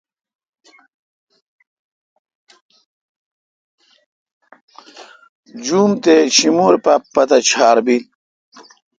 [5.65, 8.03] جوم تے شیمور اے پا پتہ ڄھار بیل۔